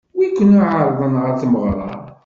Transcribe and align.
Wi 0.17 0.27
ken-iɛeṛḍen 0.35 1.13
ɣer 1.21 1.31
tmeɣṛa? 1.41 1.93